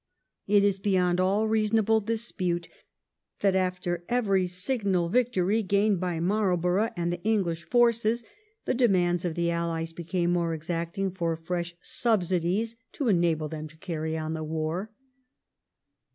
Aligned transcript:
It 0.47 0.63
is 0.63 0.79
beyond 0.79 1.19
all 1.19 1.47
reasonable 1.47 2.01
dispute 2.01 2.67
that 3.41 3.55
after 3.55 4.03
every 4.09 4.47
signal 4.47 5.09
victory 5.09 5.61
gained 5.61 5.99
by 5.99 6.19
Marlborough 6.19 6.89
and 6.97 7.13
the 7.13 7.19
Enghsh 7.19 7.61
forces, 7.63 8.23
the 8.65 8.73
demands 8.73 9.25
of 9.25 9.35
the 9.35 9.51
Allies 9.51 9.93
became 9.93 10.33
more 10.33 10.55
exacting 10.55 11.11
for 11.11 11.35
fresh 11.35 11.75
subsidies 11.83 12.75
to 12.93 13.09
enable 13.09 13.47
them 13.47 13.67
to 13.67 13.77
carry 13.77 14.17
on 14.17 14.33
the 14.33 14.43
war. 14.43 14.91